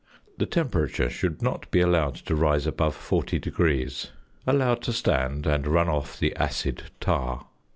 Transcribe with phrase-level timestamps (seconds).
[0.39, 4.09] The temperature should not be allowed to rise above 40°.
[4.47, 7.45] Allow to stand, and run off the "acid tar."